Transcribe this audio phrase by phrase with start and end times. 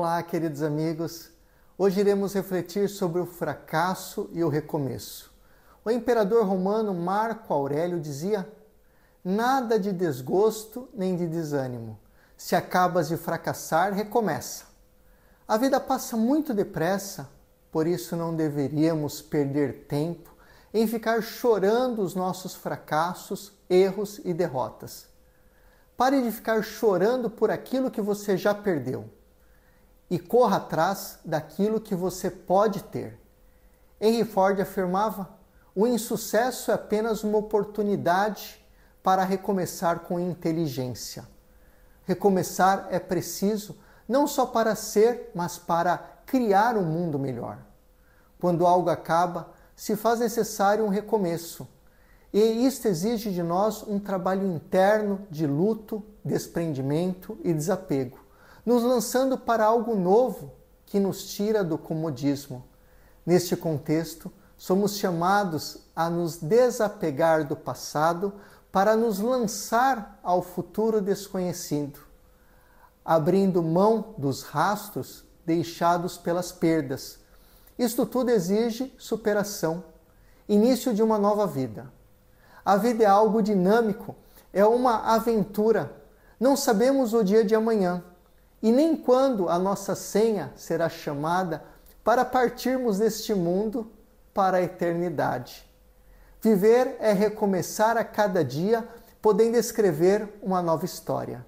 [0.00, 1.28] Olá, queridos amigos.
[1.76, 5.34] Hoje iremos refletir sobre o fracasso e o recomeço.
[5.84, 8.48] O imperador romano Marco Aurélio dizia:
[9.24, 11.98] Nada de desgosto nem de desânimo.
[12.36, 14.66] Se acabas de fracassar, recomeça.
[15.48, 17.28] A vida passa muito depressa,
[17.72, 20.32] por isso não deveríamos perder tempo
[20.72, 25.08] em ficar chorando os nossos fracassos, erros e derrotas.
[25.96, 29.17] Pare de ficar chorando por aquilo que você já perdeu
[30.10, 33.18] e corra atrás daquilo que você pode ter.
[34.00, 35.28] Henry Ford afirmava:
[35.74, 38.64] o insucesso é apenas uma oportunidade
[39.02, 41.26] para recomeçar com inteligência.
[42.04, 43.76] Recomeçar é preciso
[44.08, 47.58] não só para ser, mas para criar um mundo melhor.
[48.40, 51.68] Quando algo acaba, se faz necessário um recomeço.
[52.32, 58.27] E isto exige de nós um trabalho interno de luto, desprendimento e desapego
[58.68, 60.52] nos lançando para algo novo
[60.84, 62.62] que nos tira do comodismo.
[63.24, 68.34] Neste contexto, somos chamados a nos desapegar do passado
[68.70, 71.98] para nos lançar ao futuro desconhecido,
[73.02, 77.20] abrindo mão dos rastros deixados pelas perdas.
[77.78, 79.82] Isto tudo exige superação,
[80.46, 81.90] início de uma nova vida.
[82.62, 84.14] A vida é algo dinâmico,
[84.52, 85.90] é uma aventura.
[86.38, 88.04] Não sabemos o dia de amanhã
[88.62, 91.62] e nem quando a nossa senha será chamada
[92.02, 93.90] para partirmos deste mundo
[94.32, 95.68] para a eternidade.
[96.40, 98.86] Viver é recomeçar a cada dia,
[99.20, 101.44] podendo escrever uma nova história.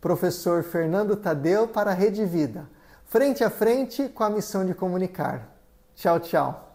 [0.00, 2.68] Professor Fernando Tadeu para a Rede Vida,
[3.06, 5.48] frente a frente com a missão de comunicar.
[5.94, 6.71] Tchau, tchau.